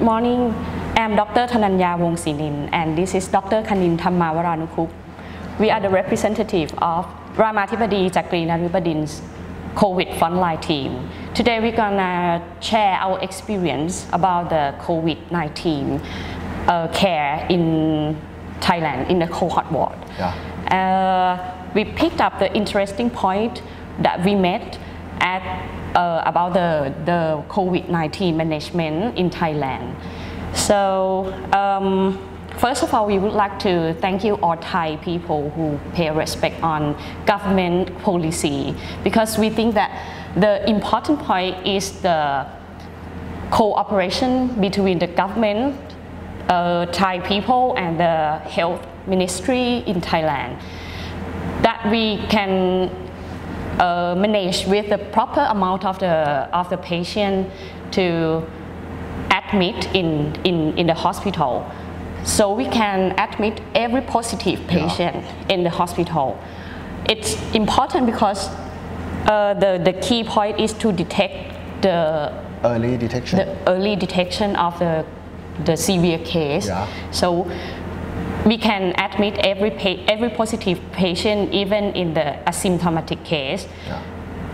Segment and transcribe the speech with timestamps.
[0.00, 0.54] Good morning.
[0.96, 1.46] I'm Dr.
[1.46, 3.60] Thananya Wongsinin and this is Dr.
[3.62, 4.90] Kanin Thammawaranukuk.
[5.58, 7.04] We are the representative of
[7.36, 9.20] Ramathibodi Chakri Naruebodindra's
[9.74, 11.06] COVID frontline team.
[11.34, 16.02] Today we're gonna share our experience about the COVID-19
[16.66, 18.16] uh, care in
[18.60, 19.98] Thailand in the cohort ward.
[20.16, 20.32] Yeah.
[20.72, 23.60] Uh, we picked up the interesting point
[23.98, 24.78] that we met
[25.20, 25.42] at
[25.94, 29.94] uh, about the, the COVID-19 management in Thailand.
[30.54, 32.18] So um,
[32.58, 36.62] first of all, we would like to thank you all Thai people who pay respect
[36.62, 39.90] on government policy because we think that
[40.36, 42.46] the important point is the
[43.50, 45.76] cooperation between the government,
[46.48, 50.60] uh, Thai people and the health ministry in Thailand
[51.62, 52.90] that we can
[53.80, 57.50] uh, manage with the proper amount of the of the patient
[57.92, 58.42] to
[59.30, 61.64] admit in, in, in the hospital.
[62.24, 66.38] So we can admit every positive patient in the hospital.
[67.08, 68.48] It's important because
[69.26, 72.32] uh, the, the key point is to detect the,
[72.62, 73.38] Early detection.
[73.38, 75.04] the early detection of the,
[75.64, 76.66] the severe case.
[76.66, 76.86] Yeah.
[77.10, 77.50] So
[78.46, 84.00] we can admit every, pa- every positive patient even in the asymptomatic case Yeah.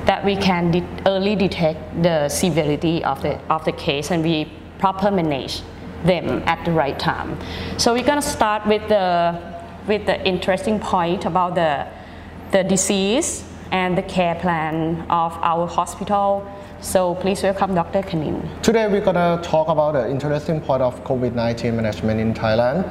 [0.07, 4.51] that we can de- early detect the severity of the, of the case and we
[4.79, 5.63] proper manage
[6.05, 7.39] them at the right time.
[7.79, 9.39] So we're gonna start with the,
[9.87, 11.87] with the interesting point about the,
[12.53, 16.47] the disease and the care plan of our hospital.
[16.81, 18.03] So please welcome Dr.
[18.03, 18.63] Kanin.
[18.63, 22.85] Today we're gonna talk about the interesting part of COVID-19 management in Thailand.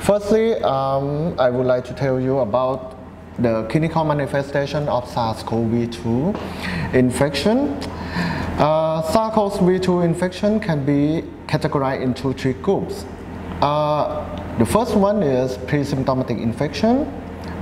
[0.00, 2.96] Firstly, um, I would like to tell you about
[3.40, 7.76] the clinical manifestation of SARS-CoV-2 infection.
[8.58, 13.04] Uh, SARS-CoV-2 infection can be categorized into three groups.
[13.60, 14.24] Uh,
[14.58, 17.12] the first one is pre-symptomatic infection,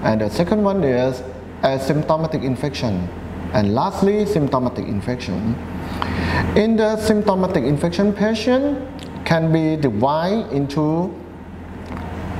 [0.02, 1.22] and the second one is
[1.62, 3.08] asymptomatic infection,
[3.52, 5.56] and lastly, symptomatic infection.
[6.56, 8.78] In the symptomatic infection patient
[9.24, 11.14] can be divided into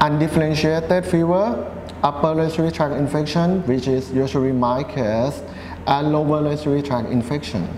[0.01, 1.71] undifferentiated fever,
[2.03, 5.43] upper respiratory tract infection, which is usually my case,
[5.87, 7.69] and lower respiratory tract infection.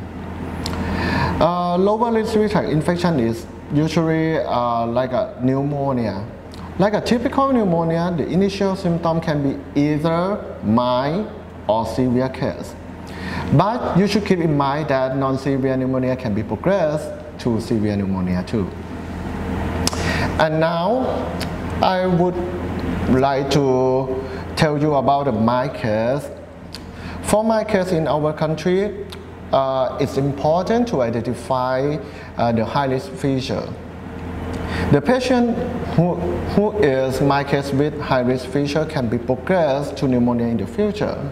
[1.41, 6.25] Uh, lower respiratory tract infection is usually uh, like a pneumonia.
[6.79, 11.31] Like a typical pneumonia, the initial symptom can be either mild
[11.69, 12.75] or severe case.
[13.53, 18.43] But you should keep in mind that non-severe pneumonia can be progressed to severe pneumonia
[18.47, 18.71] too.
[20.39, 21.01] And now
[21.83, 22.35] I would
[23.11, 24.25] like to
[24.57, 26.31] tell you about my case.
[27.25, 29.07] For my case in our country,
[29.53, 31.99] uh, it's important to identify
[32.39, 33.69] uh, the high risk feature.
[34.93, 35.57] The patient
[35.95, 36.15] who,
[36.55, 40.67] who is my case with high risk feature can be progressed to pneumonia in the
[40.67, 41.31] future.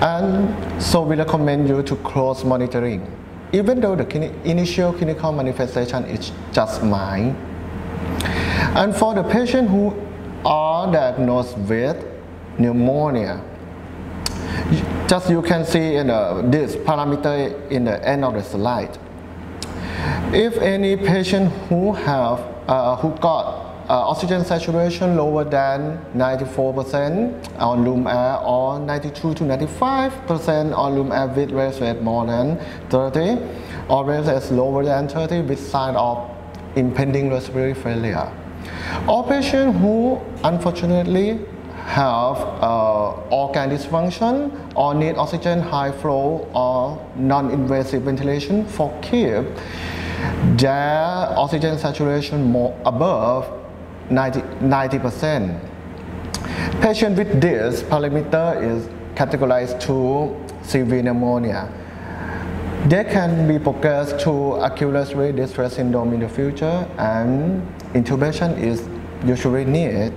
[0.00, 3.10] And so we recommend you to close monitoring,
[3.52, 7.34] even though the initial clinical manifestation is just mild.
[8.76, 9.94] And for the patient who
[10.44, 12.04] are diagnosed with
[12.58, 13.42] pneumonia,
[15.06, 18.98] just you can see in the, this parameter in the end of the slide.
[20.32, 27.84] If any patient who have uh, who got uh, oxygen saturation lower than 94% on
[27.84, 32.58] room air or 92 to 95% on room air with raise rate more than
[32.90, 33.38] 30
[33.88, 36.28] or raise rate lower than 30 with sign of
[36.74, 38.32] impending respiratory failure.
[39.06, 41.38] All patients who unfortunately
[41.86, 49.44] have uh, organ dysfunction or need oxygen high flow or non-invasive ventilation for keep
[50.56, 53.62] their oxygen saturation more above
[54.10, 55.60] 90, 90%.
[56.80, 61.72] Patient with this parameter is categorized to severe pneumonia.
[62.86, 68.88] They can be progressed to acute respiratory distress syndrome in the future and intubation is
[69.26, 70.12] usually needed.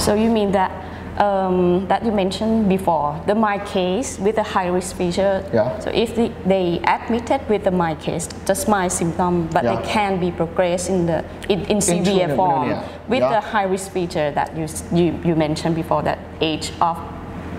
[0.00, 0.83] So you mean that
[1.18, 5.44] um, that you mentioned before, the my case with the high risk feature.
[5.52, 5.78] Yeah.
[5.78, 9.76] So if they, they admitted with the my case, just my symptom, but Yeah.
[9.76, 12.68] they can be progressed in the in, in severe the form
[13.08, 13.30] with Yeah.
[13.30, 16.98] the high risk feature that you, you you mentioned before, that age of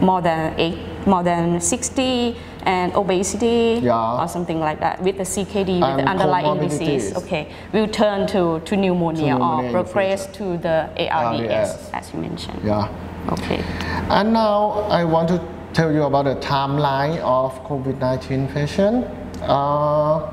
[0.02, 2.36] more than eight, more than 60
[2.66, 4.22] and obesity Yeah.
[4.22, 7.16] or something like that with the CKD with And the underlying disease.
[7.16, 11.90] Okay, will turn to, to pneumonia, To pneumonia or the progress to the ARDS, ARDS.
[11.94, 12.60] as you mentioned.
[12.66, 12.88] Yeah.
[13.30, 13.64] Okay.
[14.10, 15.42] And now I want to
[15.74, 19.06] tell you about the timeline of COVID-19 patient.
[19.42, 20.32] Uh,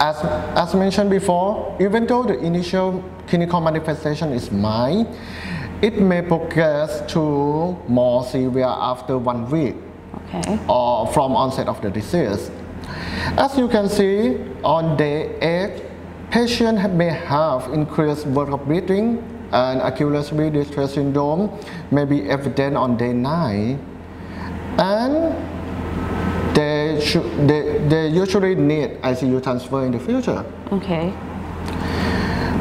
[0.00, 0.16] as,
[0.56, 5.06] as mentioned before, even though the initial clinical manifestation is mild,
[5.82, 7.20] it may progress to
[7.88, 9.74] more severe after one week
[10.28, 10.58] Okay.
[10.68, 12.50] or from onset of the disease.
[13.36, 15.82] As you can see, on day 8,
[16.30, 19.22] patient may have increased volume of breathing
[19.54, 21.48] and acute respiratory distress syndrome
[21.92, 23.78] may be evident on day 9
[24.78, 30.44] and they, should, they, they usually need ICU transfer in the future.
[30.72, 31.14] Okay.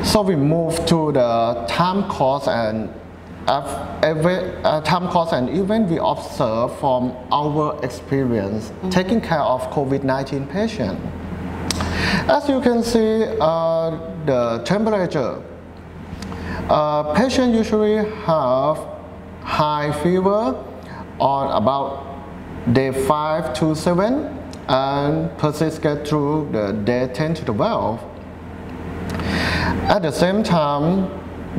[0.04, 2.94] So we move to the time course and
[3.48, 10.50] every uh, time course and event we observe from our experience taking care of COVID-19
[10.50, 11.00] patient.
[12.30, 13.90] As you can see, uh,
[14.26, 15.42] the temperature.
[16.70, 18.78] Uh, patient usually have
[19.42, 20.56] high fever
[21.20, 22.24] on about
[22.74, 24.40] day 5 to 7
[24.70, 28.02] and persist get through the day 10 to 12.
[29.90, 31.10] At the same time,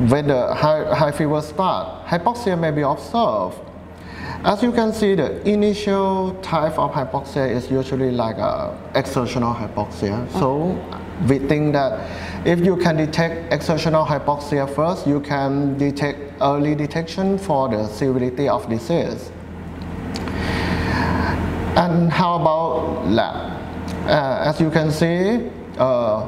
[0.09, 3.59] when the high, high fever start, hypoxia may be observed.
[4.43, 10.31] As you can see, the initial type of hypoxia is usually like a exertional hypoxia.
[10.33, 10.77] So
[11.27, 17.39] we think that if you can detect exertional hypoxia first, you can detect early detection
[17.39, 19.31] for the severity of disease.
[21.75, 23.51] And how about lab?
[24.05, 25.49] Uh, as you can see,
[25.79, 26.27] uh,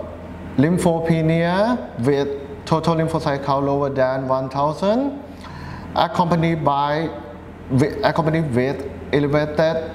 [0.57, 2.27] lymphopenia with
[2.65, 5.21] total lymphocyte count lower than 1000,
[5.95, 7.09] accompanied by
[8.03, 9.91] accompanied with elevated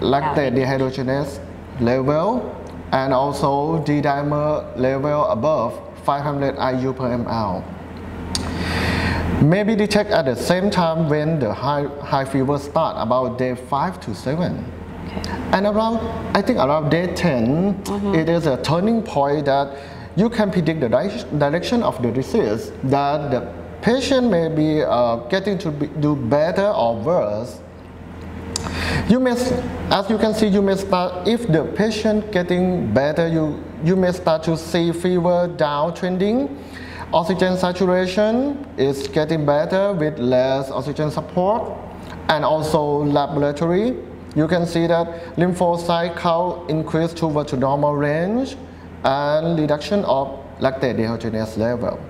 [0.00, 1.40] lactate dehydrogenase
[1.80, 2.54] level
[2.94, 5.74] and also D-dimer level above
[6.04, 7.64] 500 IU per ml.
[9.42, 13.56] May be detected at the same time when the high, high fever start about day
[13.56, 14.64] 5 to 7
[15.52, 15.98] and around
[16.34, 19.76] i think around day 10 it is a turning point that
[20.16, 23.40] you can predict the di- direction of the disease that the
[23.82, 27.60] patient may be uh, getting to be, do better or worse
[29.08, 29.32] you may,
[29.90, 34.12] as you can see, you may start, if the patient getting better, you, you may
[34.12, 36.56] start to see fever downtrending.
[37.12, 41.78] Oxygen saturation is getting better with less oxygen support.
[42.28, 43.96] And also laboratory,
[44.34, 48.56] you can see that lymphocyte count increased to normal range
[49.04, 52.00] and reduction of lactate dehydrogenase level.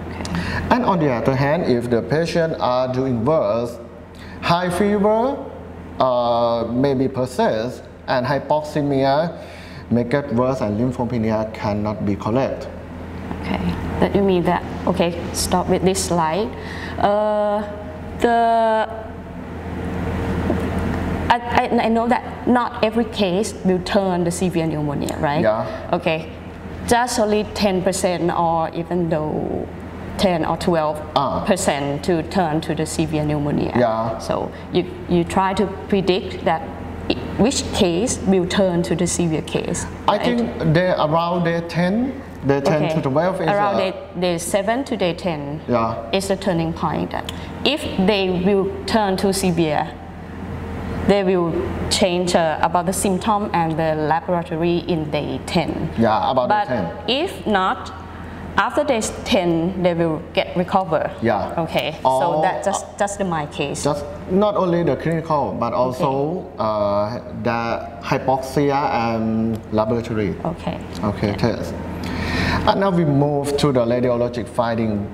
[0.00, 0.22] Okay.
[0.70, 3.78] And on the other hand, if the patient are doing worse,
[4.40, 5.36] high fever
[6.00, 9.44] uh, maybe persist and hypoxemia
[9.90, 12.68] may get worse and lymphopenia cannot be correct.
[13.40, 13.60] Okay,
[14.00, 16.48] that you mean that, okay, stop with this slide.
[16.98, 17.60] Uh,
[18.18, 18.88] the,
[21.30, 25.42] I, I, I know that not every case will turn the severe pneumonia, right?
[25.42, 25.90] Yeah.
[25.92, 26.32] Okay,
[26.86, 29.68] just only 10% or even though
[30.18, 31.44] 10 or 12 Ah.
[31.46, 33.72] percent to turn to the severe pneumonia.
[33.76, 34.18] Yeah.
[34.18, 36.62] So you, you try to predict that
[37.38, 39.86] which case will turn to the severe case.
[40.08, 40.22] I right?
[40.24, 42.12] think they around day 10,
[42.46, 42.94] day 10 Okay.
[42.94, 45.94] to 12 is around uh, day, day 7 to day 10 Yeah.
[46.12, 47.14] is the turning point.
[47.64, 49.88] If they will turn to severe,
[51.06, 51.52] they will
[51.90, 55.90] change uh, about the symptom and the laboratory in day 10.
[55.98, 56.86] Yeah, about day but 10.
[57.08, 57.92] if not,
[58.56, 61.10] after day 10, they will get recover.
[61.22, 61.54] Yeah.
[61.58, 61.96] Okay.
[62.04, 63.84] Or- so that just the my case.
[63.84, 70.34] just not only the clinical but also uh, the hypoxia and laboratory.
[70.44, 70.80] okay.
[71.02, 71.74] Okay, test.
[72.66, 75.06] And now we move to the radiologic finding.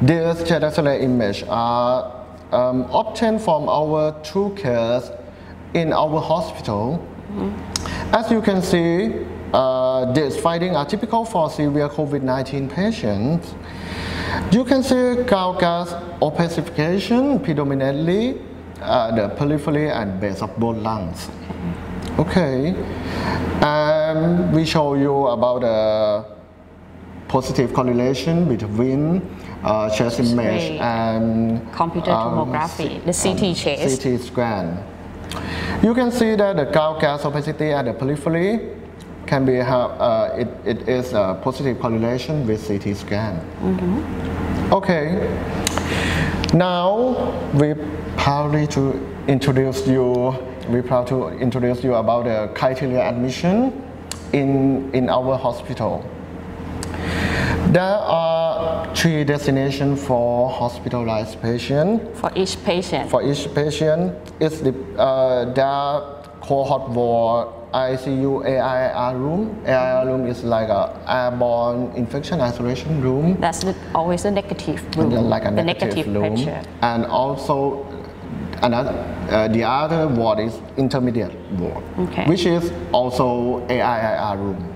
[0.00, 5.10] These chedacellular image are um, obtained from our two cases
[5.74, 7.04] in our hospital.
[8.12, 13.54] As you can see, uh, these findings are typical for severe COVID-19 patients.
[14.52, 18.40] You can see ground glass opacification predominantly
[18.80, 21.30] uh, the periphery and base of both lungs.
[22.18, 22.74] Okay,
[23.62, 26.24] and we show you about the
[27.28, 29.22] positive correlation between
[29.62, 34.02] uh, chest image and Computer tomography, the CT chest.
[34.02, 34.84] CT scan.
[35.82, 38.77] You can see that the ground glass opacity at the periphery
[39.28, 43.38] can be have uh, it, it is a positive correlation with CT scan.
[44.72, 45.28] Okay.
[46.54, 47.74] Now we
[48.16, 50.34] proudly to introduce you.
[50.68, 53.72] We proud to introduce you about the criteria admission
[54.32, 56.04] in in our hospital.
[57.68, 62.16] There are three destinations for hospitalized patient.
[62.16, 63.10] For each patient.
[63.10, 69.62] For each patient, it's the uh, their cohort ward ICU AIR room.
[69.66, 73.36] AIR room is like a airborne infection isolation room.
[73.38, 75.10] That's the, always a negative room.
[75.10, 76.34] like a the negative, negative room.
[76.36, 76.62] pressure.
[76.80, 77.84] And also
[78.62, 78.92] another
[79.28, 82.24] uh, the other ward is intermediate ward, Okay.
[82.26, 84.74] which is also AIR room.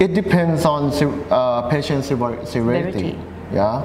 [0.00, 0.90] It depends on
[1.30, 2.46] uh, patient severity.
[2.46, 3.18] Severity.
[3.52, 3.84] Yeah.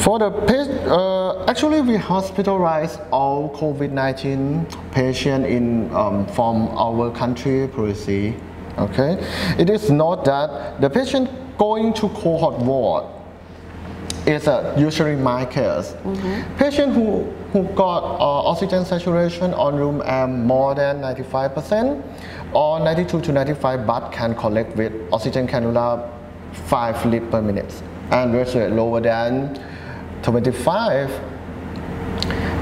[0.00, 8.34] For the uh, actually we hospitalize all COVID-19 patient in um, from our country policy.
[8.78, 9.18] Okay,
[9.58, 11.28] it is not that the patient
[11.58, 13.04] going to cohort ward
[14.26, 15.94] is uh, usually my case.
[16.56, 22.02] Patient who, who got uh, oxygen saturation on room air more than 95%
[22.54, 26.10] or 92 to 95 but can collect with oxygen cannula
[26.52, 29.54] 5 liters per minute and rate lower than
[30.22, 31.10] 25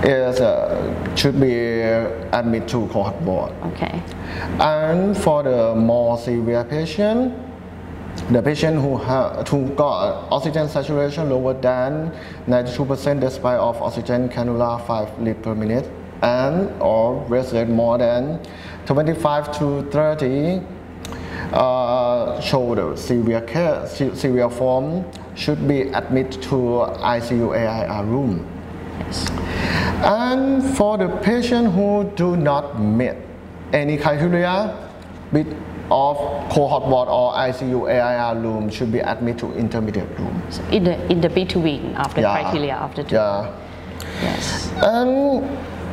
[0.04, 1.80] is uh, should be
[2.32, 3.52] admitted to cohort ward.
[3.72, 4.02] Okay.
[4.60, 7.34] And for the more severe patient,
[8.30, 12.12] the patient who, ha- who got oxygen saturation lower than
[12.46, 15.88] 92% despite of oxygen cannula 5 liters per minute
[16.22, 18.40] and or rate more than
[18.86, 20.60] 25 to 30
[21.52, 22.40] uh,
[22.96, 26.56] severe care, severe form should be admitted to
[26.98, 28.46] ICU AIR room.
[29.00, 29.28] Yes.
[30.04, 33.14] And for the patient who do not meet
[33.72, 34.74] any criteria
[35.32, 35.46] with
[35.90, 36.16] of
[36.50, 40.42] cohort ward or ICU AIR room should be admitted to intermediate room.
[40.50, 42.42] So in the in the between of the Yeah.
[42.42, 43.14] criteria after two.
[43.14, 43.50] Yeah.
[44.22, 44.70] Yes.
[44.82, 45.48] And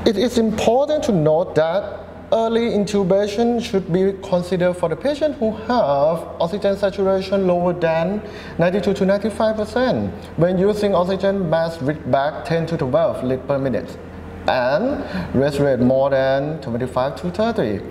[0.05, 5.51] it is important to note that early intubation should be considered for the patient who
[5.51, 8.21] have oxygen saturation lower than
[8.57, 13.57] 92 to 95 percent when using oxygen mask with back 10 to 12 liters per
[13.57, 13.97] minute
[14.47, 15.03] and
[15.33, 17.81] rest rate more than 25 to 30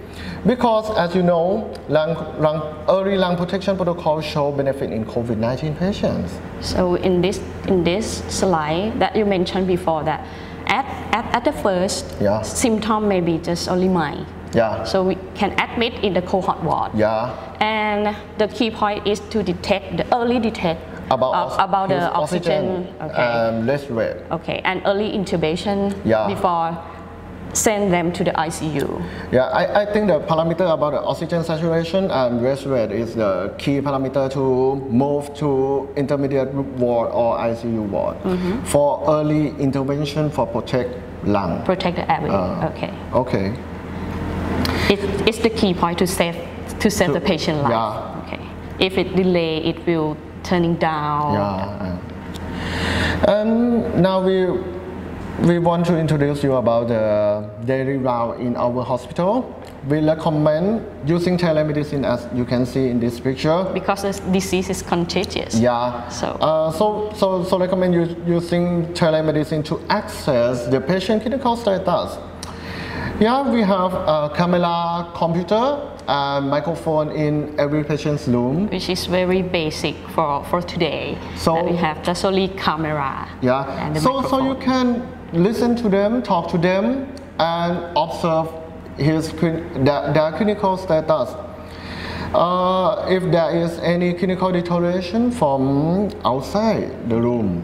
[0.47, 6.39] because as you know lung, lung, early lung protection protocol show benefit in covid-19 patients.
[6.61, 10.27] So in this in this slide that you mentioned before that
[10.67, 12.43] at at, at the first Yeah.
[12.43, 14.27] symptom may be just only mild.
[14.55, 16.91] yeah So we can admit in the cohort ward.
[16.95, 17.31] yeah
[17.61, 20.81] And the key point is to detect the early detect
[21.11, 22.89] about, uh, ox- about the his oxygen.
[23.01, 23.23] Okay.
[23.23, 24.61] um, rest rate okay.
[24.65, 26.27] And early intubation Yeah.
[26.29, 26.77] before
[27.55, 29.03] send them to the ICU.
[29.33, 33.55] Yeah, I, I think the parameter about the oxygen saturation and rest rate is the
[33.59, 38.65] key parameter to move to intermediate ward or ICU ward Mm-hmm.
[38.65, 40.91] for early intervention for protect
[41.25, 41.65] lung.
[41.65, 42.29] Protect the airway.
[42.31, 42.93] Uh, okay.
[43.13, 43.55] Okay.
[44.93, 46.37] It, it's the key point to save
[46.81, 47.71] to save To- the patient life.
[47.71, 48.23] yeah.
[48.27, 48.41] Okay.
[48.85, 51.35] If it delay, it will turning down.
[51.35, 51.99] Yeah.
[53.29, 54.59] And now we
[55.43, 59.61] we want to introduce you about the daily round in our hospital.
[59.89, 63.65] We recommend using telemedicine as you can see in this picture.
[63.75, 65.55] Because this disease is contagious.
[65.57, 66.09] Yeah.
[66.09, 72.17] So- uh, so so so recommend you using telemedicine to access the patient clinical status.
[73.21, 78.69] Yeah, we have a camera, computer, and microphone in every patient's room.
[78.69, 81.19] Which is very basic for, for today.
[81.37, 83.29] So- we have just only camera.
[83.43, 83.65] Yeah.
[83.87, 85.03] And the So so you can
[85.35, 88.49] listen to them, talk to them, and observe
[88.97, 91.35] his their, their clinical status.
[92.35, 97.63] Uh, if there is any clinical deterioration from outside the room,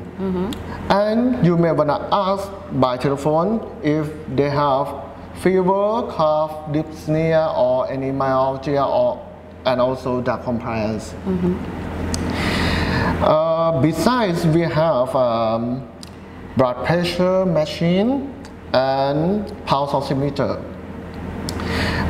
[0.90, 4.86] and you may wanna ask by telephone if they have
[5.42, 9.26] fever, cough, dyspnea, or any myalgia, or
[9.66, 11.14] and also the compliance.
[13.22, 15.86] Uh, besides, we have um,
[16.57, 18.33] blood pressure machine
[18.73, 20.62] and pulse oximeter.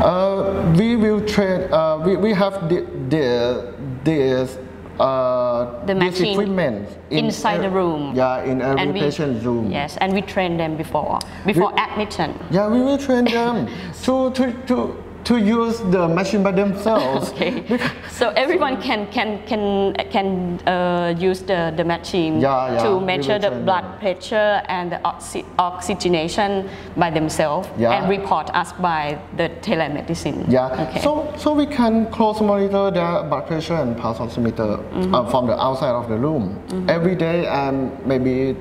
[0.00, 1.72] Uh, we will train.
[1.72, 4.56] Uh, we, we have the the this
[4.98, 8.14] uh, The this equipment inside ev- the room.
[8.14, 9.70] Yeah, in every And we- patient's room.
[9.70, 12.32] Yes, and we train them before before admission.
[12.50, 13.68] Yeah, we will train them
[14.04, 17.30] to, to, to, to use the machine by themselves.
[17.40, 17.62] Okay.
[18.10, 23.38] So everyone can can can can uh, use the, the machine Yeah, yeah, to measure
[23.38, 23.98] the blood them.
[24.00, 27.92] pressure and the oxy- oxygenation by themselves Yeah.
[27.92, 30.44] and report us by the telemedicine.
[30.50, 30.68] Yeah.
[30.88, 31.00] Okay.
[31.00, 35.14] So so we can close monitor their blood pressure and pulse oximeter Mm-hmm.
[35.14, 36.58] uh, from the outside of the room
[36.88, 38.56] every day and maybe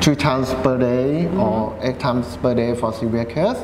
[0.00, 1.40] three times per day Mm-hmm.
[1.40, 3.60] or eight times per day for severe case.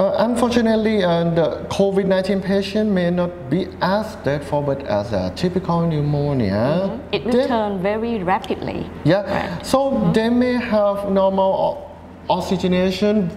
[0.00, 6.98] Uh, unfortunately, uh, the COVID-19 patient may not be as straightforward as a typical pneumonia.
[7.12, 8.88] It They- turn very rapidly.
[9.04, 9.28] Yeah.
[9.28, 9.66] Right.
[9.66, 11.90] So they may have normal
[12.30, 13.28] oxygenation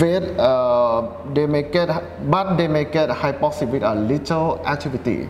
[0.00, 1.90] with uh, they may get
[2.30, 5.28] but they may get hypoxic with a little activity.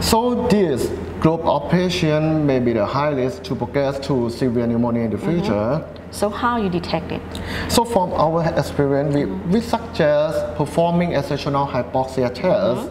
[0.00, 0.90] So this
[1.20, 5.84] group of patients may be the highest to progress to severe pneumonia in the future.
[6.16, 7.20] So how you detect it?
[7.68, 12.90] So from our experience, we, we suggest performing exertional hypoxia test.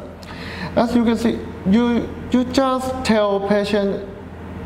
[0.75, 4.07] As you can see, you, you just tell patient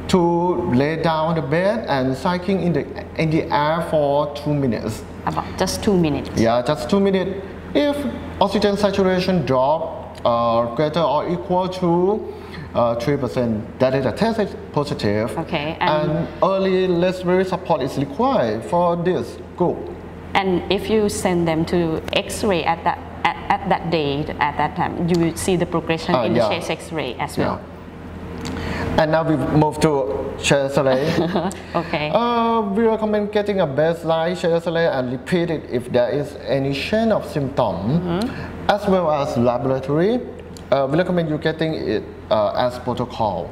[0.09, 4.53] to lay down on the bed and cycling in the, in the air for two
[4.53, 5.03] minutes.
[5.25, 6.29] About just two minutes.
[6.35, 7.45] Yeah, just two minutes.
[7.73, 7.95] If
[8.41, 12.33] oxygen saturation drop uh, greater or equal to
[12.75, 15.37] uh, 3%, that is a test positive.
[15.39, 19.77] Okay, And, and- early respiratory support is required for this group.
[20.35, 24.75] And if you send them to X-ray at that at, at that day at that
[24.75, 26.47] time, you will see the progression Ah, in yeah.
[26.47, 27.45] the chest X-ray as Yeah.
[27.57, 27.61] well.
[28.97, 31.49] And now we move to chest X-ray.
[31.75, 32.11] Okay.
[32.13, 36.73] uh, we recommend getting a baseline chest X-ray and repeat it if there is any
[36.73, 38.19] chain of symptom,
[38.69, 40.19] as well as laboratory.
[40.71, 43.49] Uh, we recommend you getting it uh, as protocol,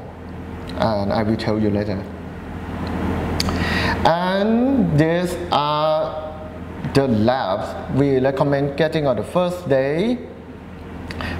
[0.75, 2.03] and I will tell you later.
[4.05, 6.27] And these are
[6.93, 10.17] the labs we recommend getting on the first day.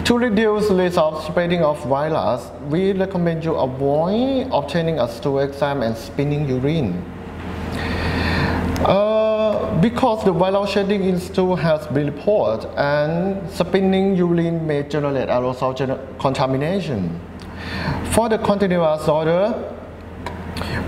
[0.06, 5.82] To reduce risk of spreading of virus, we recommend you avoid obtaining a stool exam
[5.82, 7.04] and spinning urine.
[8.86, 15.30] Uh, because the viral shedding in stool has been reported and spinning urine may generate
[15.30, 15.74] aerosol
[16.20, 17.20] contamination.
[18.14, 19.74] For the continuous order,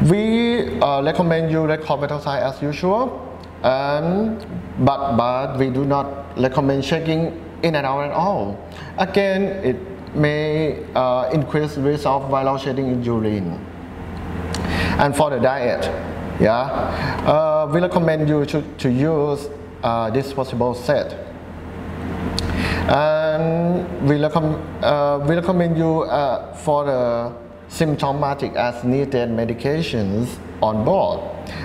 [0.10, 4.44] we uh, recommend you record vital sign as usual, and,
[4.80, 8.58] but, but we do not recommend checking in and out at all.
[8.98, 13.64] Again, it may uh, increase risk of viral shedding in urine.
[14.98, 15.86] And for the diet,
[16.42, 16.64] yeah,
[17.26, 19.50] uh, we recommend you to, to use
[19.84, 21.29] uh, disposable set.
[22.90, 27.34] And we, recomm- uh, we recommend you uh, for the
[27.68, 31.20] symptomatic as needed medications on board.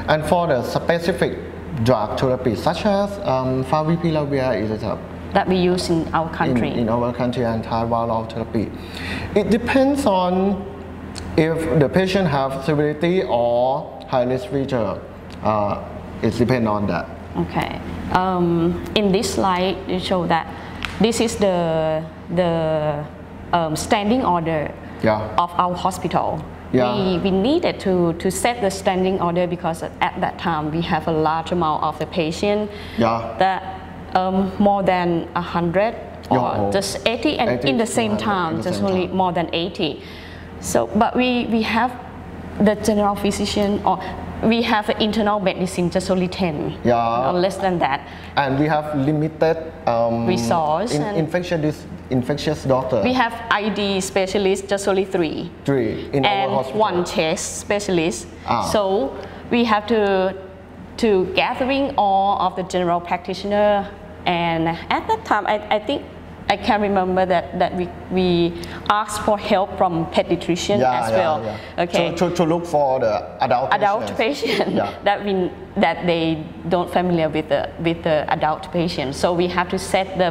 [0.08, 1.38] And for the specific
[1.82, 4.98] drug therapy such as um, favipiravir is a
[5.32, 6.70] that we use in our in, country.
[6.70, 8.70] in our country and antiviral therapy.
[9.34, 10.62] It depends on
[11.36, 15.00] if the patient have severity or high risk feature.
[15.42, 15.84] Uh,
[16.22, 17.08] it depends on that.
[17.36, 17.80] Okay.
[18.12, 20.46] Um, in this slide, you show that
[21.00, 22.02] this is the
[22.34, 23.04] the
[23.52, 24.70] um, standing order
[25.02, 25.34] Yeah.
[25.38, 26.42] of our hospital.
[26.72, 26.94] Yeah.
[26.96, 31.06] We, we needed to, to set the standing order because at that time we have
[31.06, 33.36] a large amount of the patient Yeah.
[33.38, 33.62] that
[34.16, 35.94] um, more than 100
[36.30, 36.70] or Yeah.
[36.72, 39.16] just 80 and 80 in the same 100 time the just same only time.
[39.16, 40.02] more than 80
[40.60, 41.92] so but we we have
[42.60, 43.98] the general physician or
[44.44, 47.30] we have internal medicine just only 10 Yeah.
[47.30, 48.00] or less than that
[48.36, 53.00] And we have limited um, Resource in, and- infectious, infectious doctor.
[53.02, 56.80] we have id specialist just only three three in our and hospital.
[56.80, 58.26] one chest specialist.
[58.46, 58.62] Ah.
[58.70, 59.16] So
[59.50, 60.34] we have to
[60.98, 63.88] to gathering all of the general practitioner
[64.26, 66.02] and at that time I, I think
[66.54, 68.28] I can remember that, that we, we
[68.88, 71.36] asked for help from pediatrician yeah, as yeah, well.
[71.44, 71.82] yeah.
[71.84, 72.10] Okay.
[72.14, 73.14] To, to, to look for the
[73.44, 79.14] adult adult patient that we that they don't familiar with the with the adult patient
[79.14, 80.30] so we have to set the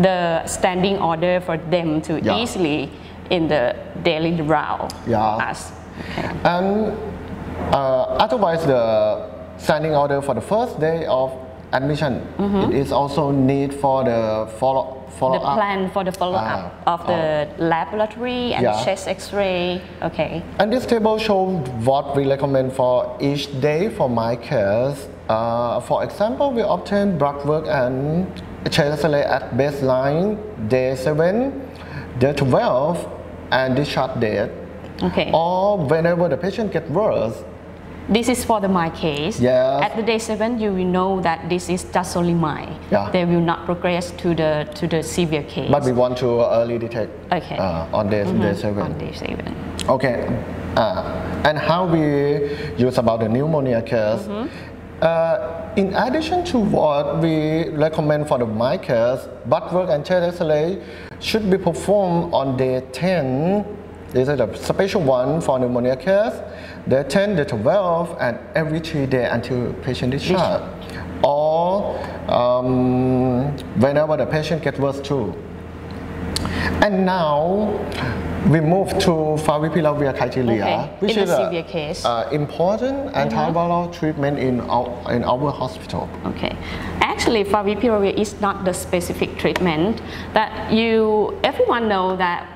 [0.00, 2.90] the standing order for them to easily
[3.30, 5.50] in the daily route Yeah.
[5.50, 6.30] us okay.
[6.44, 6.96] And
[7.72, 9.28] uh, otherwise, the
[9.58, 11.32] standing order for the first day of
[11.72, 12.22] admission,
[12.70, 15.42] it is also need for the follow follow Mm-hmm.
[15.44, 15.58] the up.
[15.58, 18.84] plan for the follow-up Ah, of the laboratory and Yeah.
[18.84, 24.36] chest x-ray okay And this table shows what we recommend for each day for my
[24.36, 25.08] case.
[25.28, 28.26] Uh, for example, we obtain blood work and
[28.70, 31.52] chest X-ray at baseline, day 7,
[32.18, 33.06] day 12,
[33.50, 34.50] and discharge date.
[35.02, 37.44] okay Or whenever the patient gets worse,
[38.08, 39.82] this is for the my case Yes.
[39.82, 43.10] at the day seven you will know that this is just only mine Yeah.
[43.10, 46.78] they will not progress to the to the severe case but we want to early
[46.78, 47.56] detect Okay.
[47.58, 48.82] uh, on day, day 7.
[48.82, 49.54] on day seven
[49.88, 50.26] Okay.
[50.76, 52.00] Uh, and how we
[52.76, 54.26] use about the pneumonia case.
[54.26, 54.46] Hmm.
[55.00, 60.40] Uh, in addition to what we recommend for the my case, blood work and chest
[60.42, 60.78] X-ray
[61.20, 63.64] should be performed on day 10.
[64.10, 66.32] This is a special one for pneumonia case.
[66.88, 70.62] Day 10, day 12, and every three days until patient discharge.
[71.22, 71.98] or
[72.30, 75.34] um, whenever the patient gets worse too.
[76.80, 77.68] And now
[78.48, 82.04] we move to favipiravir criteria, Okay, which in is a case.
[82.04, 86.08] uh, important antiviral treatment in our, in our hospital.
[86.24, 86.56] Okay.
[87.00, 90.00] Actually, favipiravir is not the specific treatment
[90.32, 91.36] that you.
[91.42, 92.46] Everyone know that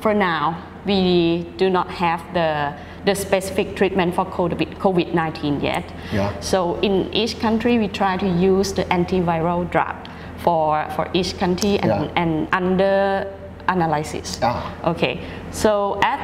[0.00, 2.72] for now we do not have the
[3.04, 5.84] the specific treatment for COVID COVID nineteen yet.
[6.12, 6.32] Yeah.
[6.40, 9.96] So in each country, we try to use the antiviral drug
[10.38, 12.10] for for each country and Yeah.
[12.22, 13.26] and under
[13.68, 14.38] analysis.
[14.42, 14.72] Ah.
[14.84, 16.20] Okay, so at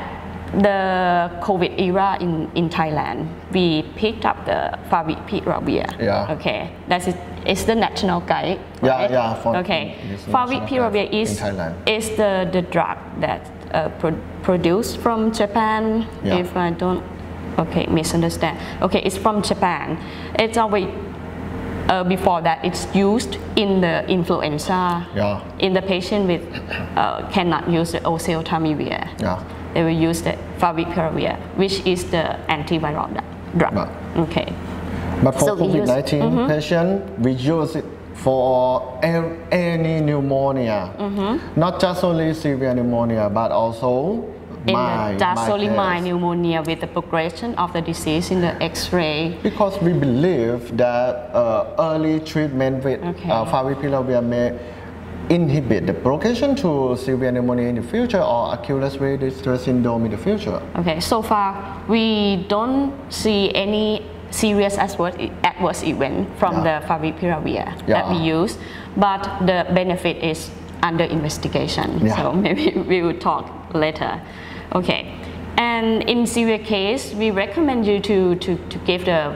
[0.63, 5.87] the COVID era in, in Thailand, we picked up the favipiravir.
[6.01, 6.33] Yeah.
[6.35, 7.15] Okay, that is
[7.45, 8.59] it's the national guide.
[8.83, 9.11] Yeah, right?
[9.11, 9.97] yeah, for- okay,
[10.33, 11.75] favipiravir is in Thailand.
[11.87, 13.41] is the the drug that
[13.73, 16.07] uh, pro- produced from Japan.
[16.25, 16.37] Yeah.
[16.39, 17.03] If I don't,
[17.59, 18.59] okay, misunderstand.
[18.83, 19.99] Okay, it's from Japan.
[20.39, 20.87] It's always
[21.89, 25.41] uh, before that it's used in the influenza Yeah.
[25.61, 26.43] in the patient with
[26.97, 29.39] uh, cannot use the oseltamivir Yeah.
[29.73, 33.09] they will use the favipiravir which is the antiviral
[33.57, 33.89] drug Right.
[34.19, 34.53] okay
[35.23, 36.47] But for So COVID-19 Mm-hmm.
[36.49, 37.85] patient, we use it
[38.23, 40.91] for any pneumonia,
[41.57, 44.25] not just only severe pneumonia, but also
[44.67, 44.71] Mm-hmm.
[44.71, 46.03] in mild, the case.
[46.03, 51.67] pneumonia with the progression of the disease in the x-ray Because we believe that uh,
[51.79, 53.31] early treatment with Okay.
[53.31, 54.59] uh, favipiravir may
[55.31, 60.11] inhibit the progression to severe pneumonia in the future or acute respiratory distress syndrome in
[60.11, 60.61] the future.
[60.77, 61.55] Okay, so far
[61.89, 66.81] we don't see any serious as adverse, adverse event from Yeah.
[66.81, 68.59] the favipiravir that we use,
[68.97, 70.51] but the benefit is
[70.83, 72.01] under investigation.
[72.07, 72.17] Yeah.
[72.17, 74.21] So maybe we will talk later.
[74.75, 75.07] Okay,
[75.57, 79.33] and in severe case, we recommend you to, to, to give the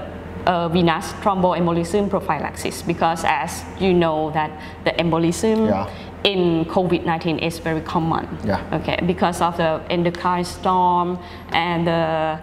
[0.46, 4.50] uh, venous thromboembolism prophylaxis because as you know that
[4.84, 5.88] the embolism Yeah.
[6.24, 8.26] in COVID-19 is very common.
[8.44, 8.60] Yeah.
[8.72, 11.18] Okay, because of the cytokine storm
[11.52, 12.38] and the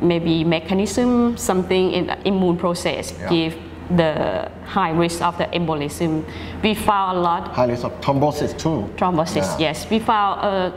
[0.00, 3.28] maybe mechanism, something in the immune process Yeah.
[3.30, 3.56] give
[3.96, 6.24] the high risk of the embolism.
[6.62, 8.90] We found a lot High risk of thrombosis too.
[8.96, 9.36] thrombosis.
[9.60, 9.68] Yeah.
[9.68, 10.70] Yes, we found uh,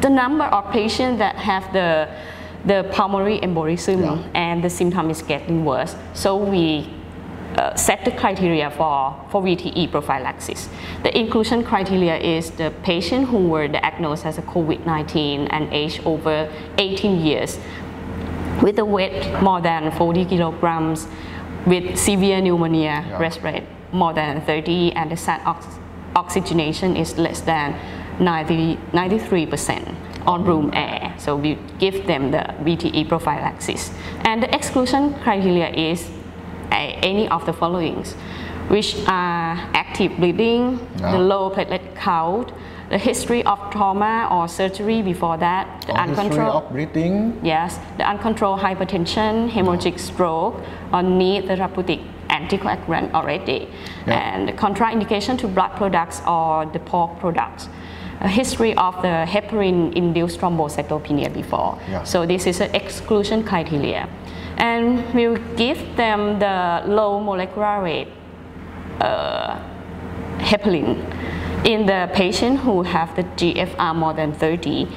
[0.00, 2.08] the number of patients that have the
[2.66, 4.18] the pulmonary embolism Yeah.
[4.34, 5.96] and the symptom is getting worse.
[6.12, 6.88] So we
[7.56, 10.68] uh, set the criteria for, for VTE prophylaxis.
[11.02, 16.48] The inclusion criteria is the patient who were diagnosed as a COVID-19 and age over
[16.78, 17.58] 18 years
[18.62, 21.06] with a weight more than 40 kilograms
[21.66, 23.18] with severe pneumonia Yeah.
[23.18, 25.78] rest rate more than 30 and the sat ox-
[26.16, 27.74] oxygenation is less than
[28.18, 29.94] 90, 93%
[30.26, 31.12] on room air.
[31.16, 33.92] So we give them the VTE prophylaxis.
[34.24, 36.10] And the exclusion criteria is
[36.70, 38.14] a- any of the followings,
[38.68, 41.12] which are active bleeding, Yeah.
[41.12, 42.52] the low platelet count,
[42.90, 47.38] the history of trauma or surgery before that, the Or history uncontrolled of breathing.
[47.42, 50.56] Yes, the uncontrolled hypertension, hemorrhagic stroke,
[50.92, 53.68] or need therapeutic anticoagulant already,
[54.06, 54.14] Yeah.
[54.14, 57.68] and the contraindication to blood products or the pork products.
[58.22, 61.78] A history of the heparin-induced thrombocytopenia before.
[61.90, 62.02] Yeah.
[62.04, 64.08] So this is an exclusion criteria,
[64.58, 68.08] and we'll give them the low molecular weight
[69.00, 69.56] uh,
[70.40, 70.96] heparin
[71.64, 74.88] in the patient who have the GFR more than 30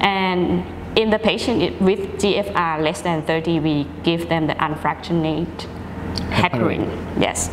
[0.00, 0.64] and
[0.98, 5.66] in the patient with GFR less than 30 we give them the unfractionated
[6.30, 6.86] heparin.
[7.20, 7.50] Yes.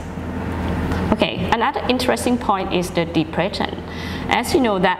[1.13, 3.73] Okay another interesting point is the depression.
[4.29, 4.99] As you know that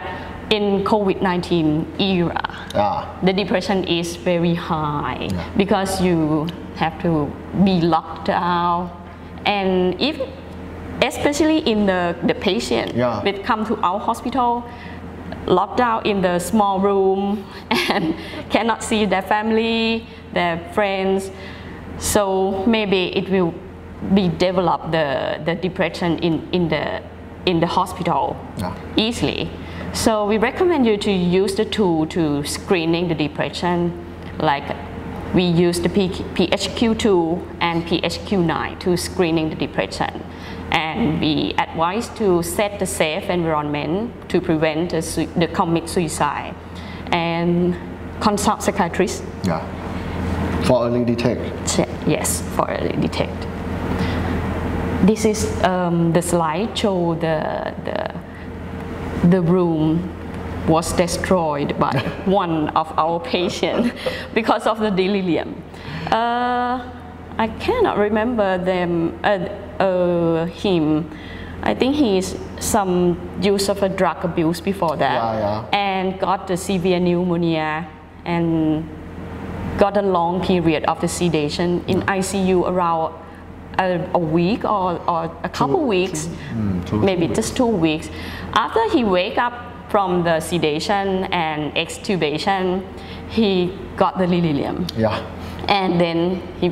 [0.52, 2.42] in COVID-19 era
[2.74, 5.50] Ah, the depression is very high Yeah.
[5.58, 7.30] because you have to
[7.64, 8.90] be locked down.
[9.46, 10.18] And if
[11.02, 13.22] especially in the, the patient Yeah.
[13.24, 14.64] that come to our hospital
[15.48, 17.44] locked down in the small room
[17.90, 18.16] and
[18.50, 21.32] cannot see their family their friends
[21.98, 23.54] so maybe it will
[24.14, 27.02] be develop the, the depression in, in the
[27.46, 28.74] in the hospital Yeah.
[28.98, 29.50] easily.
[29.94, 33.92] So we recommend you to use the tool to screening the depression,
[34.40, 34.64] like
[35.34, 40.24] we use the PHQ2 and PHQ9 to screening the depression.
[40.72, 46.56] And we advise to set the safe environment to prevent the, sui- the commit suicide
[47.12, 47.76] and
[48.20, 49.24] consult psychiatrist.
[49.44, 49.66] yeah.
[50.66, 51.80] For early detect.
[52.06, 53.48] Yes, for early detect.
[55.08, 60.16] This is um, the slide show the, the, the room
[60.68, 63.92] was destroyed by one of our patients
[64.34, 65.56] because of the delirium.
[66.12, 66.84] Uh,
[67.38, 69.18] I cannot remember them.
[69.24, 69.48] Uh,
[69.80, 71.10] uh, him.
[71.62, 75.78] I think he's some use of a drug abuse before that, Yeah, yeah.
[75.78, 77.86] and got the severe pneumonia
[78.26, 78.88] and
[79.78, 83.14] got a long period of the sedation in ICU around
[83.78, 88.10] a, a week or, or a couple weeks, Mm, two- maybe two just two weeks.
[88.54, 89.54] After he wake up
[89.90, 92.84] from the sedation and extubation,
[93.30, 95.20] he got the delirium, Yeah.
[95.68, 96.72] and then he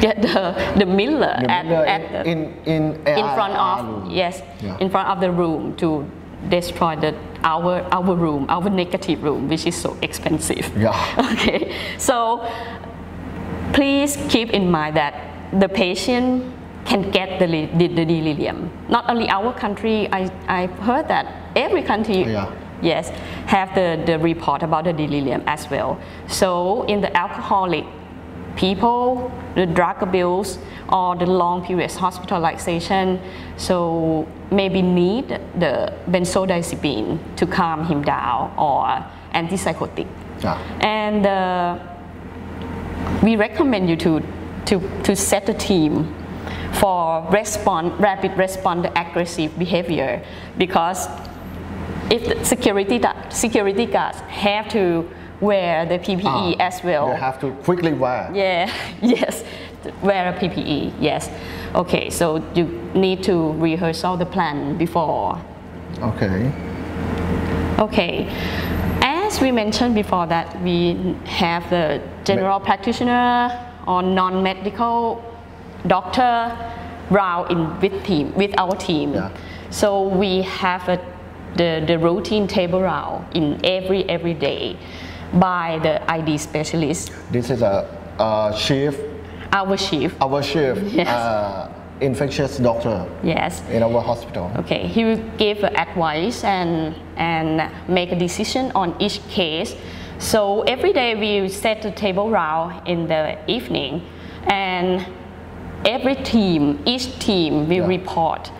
[0.00, 4.42] get the the Miller, The at, Miller at in, in in in front of yes
[4.60, 4.76] Yeah.
[4.80, 6.04] in front of the room to
[6.48, 10.92] destroy the our our room our negative room which is so expensive Yeah.
[11.32, 12.44] okay so
[13.72, 15.14] please keep in mind that
[15.60, 16.44] the patient
[16.84, 21.82] can get the, the, the delirium not only our country I, I've heard that every
[21.82, 22.52] country oh, Yeah.
[22.82, 23.08] yes
[23.46, 27.84] have the, the report about the delirium as well so in the alcoholic
[28.56, 33.20] people, the drug abuse, or the long periods hospitalization.
[33.56, 40.06] So maybe need the benzodiazepine to calm him down or antipsychotic.
[40.42, 40.58] Yeah.
[40.80, 41.78] And uh,
[43.22, 44.22] we recommend you to,
[44.66, 46.14] to, to set a team
[46.74, 50.22] for respond, rapid response to aggressive behavior
[50.58, 51.08] because
[52.10, 55.08] if the security, security guards have to
[55.40, 57.08] wear the PPE ah, as well.
[57.08, 58.30] They have to quickly wear.
[58.34, 58.72] Yeah,
[59.02, 59.44] yes,
[60.02, 61.30] wear a PPE, yes.
[61.74, 65.40] Okay, so you need to rehearse all the plan before.
[65.98, 66.52] Okay.
[67.78, 68.26] Okay,
[69.02, 70.94] as we mentioned before that we
[71.26, 73.50] have the general practitioner
[73.86, 75.22] or non-medical
[75.86, 76.56] doctor
[77.10, 79.14] round in with team with our team.
[79.14, 79.30] Yeah.
[79.70, 80.96] So we have a,
[81.56, 84.76] the, the routine table round in every every day
[85.38, 87.84] by the ID specialist, This is a,
[88.18, 88.98] a chief,
[89.52, 90.14] our chief.
[90.20, 91.08] our chief, Yes.
[91.08, 93.62] uh, infectious doctor Yes.
[93.70, 94.50] in our hospital.
[94.58, 99.74] Okay, he will give advice and and make a decision on each case.
[100.18, 104.02] So every day we set the table round in the evening,
[104.46, 105.06] and
[105.84, 107.98] every team, each team will Yeah.
[107.98, 108.50] report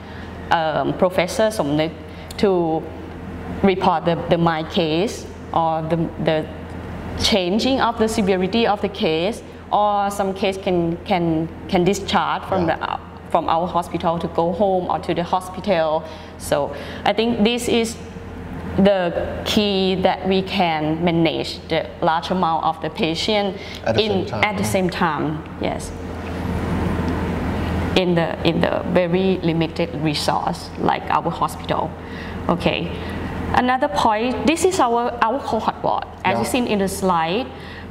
[0.51, 1.91] um, Professor Somnuek
[2.39, 2.83] to
[3.63, 6.45] report the, the my case or the, the
[7.19, 12.67] changing of the severity of the case or some case can can can discharge from
[12.69, 12.77] Yeah.
[12.77, 13.01] the
[13.31, 16.05] from our hospital to go home or to the hospital
[16.39, 16.75] so
[17.05, 17.97] i think this is
[18.79, 24.11] the key that we can manage the large amount of the patient At the in
[24.11, 24.45] same time.
[24.45, 25.91] at the same time yes
[27.97, 31.91] in the in the very limited resource like our hospital
[32.49, 32.91] okay
[33.57, 36.39] another point this is our our cohort ward as Yeah.
[36.41, 37.47] you seen in the slide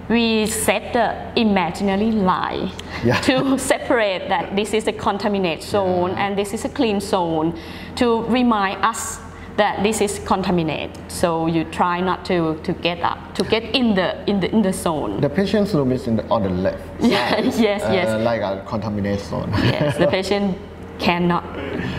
[0.10, 2.70] we set the imaginary line
[3.04, 3.20] Yeah.
[3.28, 6.22] to separate that this is a contaminated zone Yeah.
[6.28, 7.54] and this is a clean zone
[7.96, 9.20] to remind us
[9.58, 13.96] that this is contaminated so you try not to to get up to get in
[13.96, 16.84] the in the in the zone The patient's room is in the, on the left.
[17.00, 18.08] Yeah, yes, uh, yes.
[18.22, 19.50] Like a contaminated zone.
[19.64, 20.58] yes, the patient
[21.00, 21.44] cannot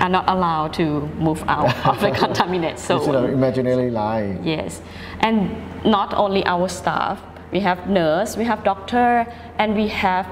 [0.00, 4.40] are not allowed to move out of the contaminated This is an imaginary line.
[4.44, 4.80] Yes,
[5.20, 5.50] and
[5.84, 7.20] not only our staff,
[7.52, 9.26] we have nurse, we have doctor,
[9.58, 10.26] and we have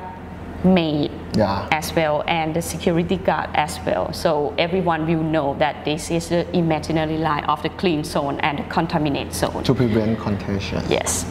[0.65, 1.69] maid Yeah.
[1.73, 4.13] as well, and the security guard as well.
[4.13, 8.59] So everyone will know that this is the imaginary line of the clean zone and
[8.59, 9.63] the contaminated zone.
[9.65, 10.83] To prevent contagion.
[10.89, 11.27] Yes.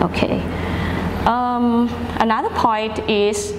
[0.00, 0.40] Okay.
[1.26, 3.54] Um, another point is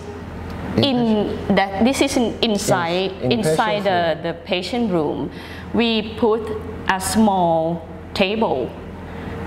[0.78, 5.32] in that this is in, inside In- in inside the, the patient room.
[5.74, 6.42] We put
[6.90, 8.70] a small table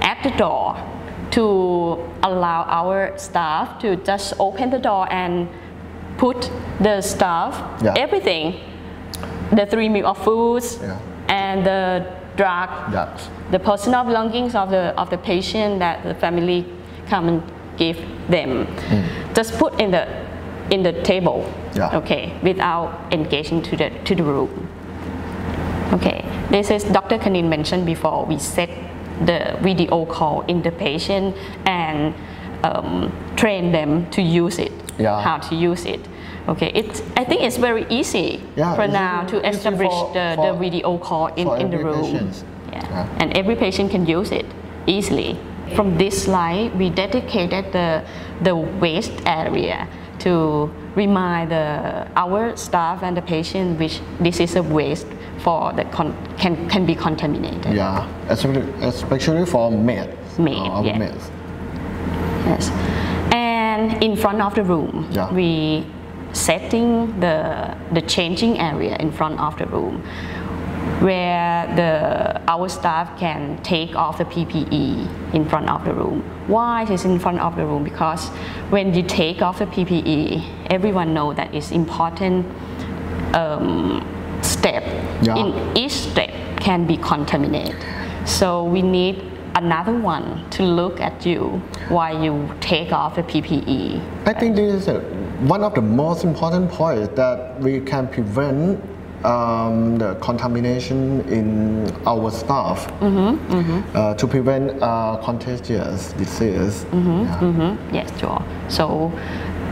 [0.03, 0.77] at the door
[1.33, 5.49] to allow our staff to just open the door and
[6.17, 7.95] put the stuff, Yeah.
[7.97, 8.55] everything,
[9.53, 10.97] the three meal of foods Yeah.
[11.29, 13.31] and the drug Yes.
[13.51, 16.67] the personal belongings of the of the patient that the family
[17.09, 17.43] come and
[17.79, 17.97] give
[18.29, 19.05] them mm.
[19.35, 20.07] just put in the
[20.71, 21.97] in the table Yeah.
[21.99, 24.69] okay without engaging to the to the room
[25.93, 28.69] okay this is dr kanin mentioned before we set
[29.25, 31.35] the video call in the patient
[31.67, 32.15] and
[32.65, 35.21] um, train them to use it Yeah.
[35.21, 36.01] how to use it
[36.49, 40.53] okay it's i think it's very easy Yeah, for now to establish for- the, for-
[40.53, 42.45] the video call in, in the room patients.
[42.73, 42.83] yeah.
[42.91, 43.09] Yeah.
[43.21, 44.47] And every patient can use it
[44.87, 45.37] easily.
[45.75, 48.05] From this slide, we dedicated the,
[48.43, 49.89] the waste area
[50.21, 55.07] to remind the, our staff and the patient which this is a waste
[55.39, 57.75] for the con, can, can be contaminated.
[57.75, 58.09] Yeah.
[58.29, 60.39] Especially, especially for maids.
[60.39, 61.15] Maid, uh, yeah.
[62.47, 62.71] Yes.
[63.33, 65.33] And in front of the room, Yeah.
[65.33, 65.87] we
[66.33, 70.03] setting the, the changing area in front of the room
[71.01, 76.23] where the, our staff can take off the PPE in front of the room.
[76.47, 77.85] Why it is in front of the room?
[77.85, 78.29] Because
[78.71, 82.47] when you take off the PPE, everyone know that it's important
[83.35, 84.07] um,
[84.43, 84.83] step.
[85.23, 85.37] Yeah.
[85.37, 87.77] In each step can be contaminated.
[88.25, 89.23] So we need
[89.55, 94.27] another one to look at you while you take off the PPE.
[94.27, 95.01] I think this is a,
[95.41, 98.83] one of the most important points that we can prevent
[99.25, 106.85] um, the contamination in our staff uh, to prevent uh, contagious disease.
[106.93, 107.39] Yeah.
[107.41, 108.43] Mhm, Yes, sure.
[108.69, 109.13] So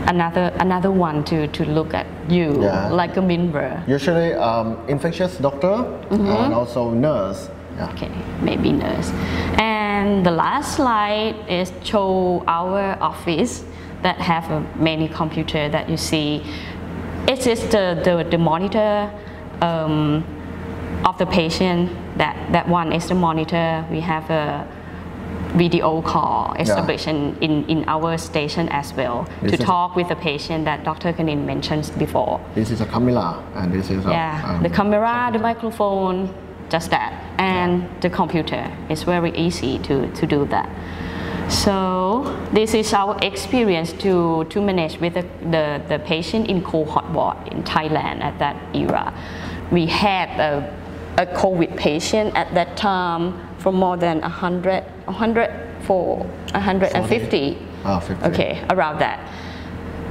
[0.07, 2.89] another another one to, to look at you Yeah.
[2.89, 3.81] like a member.
[3.87, 7.49] Usually, um, infectious doctor and also nurse.
[7.77, 7.89] Yeah.
[7.91, 8.09] Okay,
[8.41, 9.11] maybe nurse.
[9.57, 13.63] And the last slide is show our office
[14.01, 16.41] that have a many computer that you see.
[17.27, 19.09] It is the, the, the monitor
[19.61, 20.23] um,
[21.05, 21.91] of the patient.
[22.17, 23.85] That, that one is the monitor.
[23.91, 24.67] We have a
[25.55, 30.65] video call establishment in, in our station as well This to talk with the patient
[30.65, 31.13] that Dr.
[31.13, 32.41] Kanin mentioned before.
[32.53, 36.33] This is a camera, and this is a Yeah, um, the camera, the microphone,
[36.69, 38.69] just that, and the computer.
[38.89, 40.69] It's very easy to, to do that.
[41.49, 47.09] So this is our experience to, to manage with the, the, the patient in cohort
[47.11, 49.13] ward in Thailand at that era.
[49.71, 56.17] We had a, a COVID patient at that time for more than 100, 100 for
[56.53, 57.57] 150.
[57.83, 58.25] Ah, 50.
[58.27, 59.19] Okay, around that.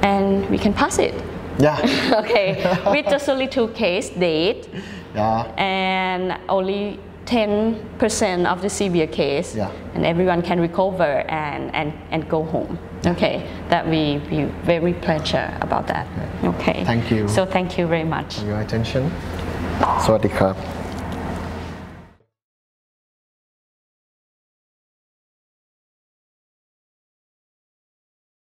[0.03, 1.15] And we can pass it.
[1.59, 1.79] Yeah.
[2.25, 4.69] okay, with just only two case date
[5.15, 5.45] yeah.
[5.57, 9.71] and only 10% of the severe case Yeah.
[9.95, 12.79] and everyone can recover and, and, and go home.
[13.07, 16.07] Okay, that we, we very pleasure about that.
[16.43, 16.85] Okay.
[16.85, 17.29] Thank you.
[17.29, 18.39] So thank you very much.
[18.39, 19.13] For your attention
[20.05, 20.55] สวัสดีครับ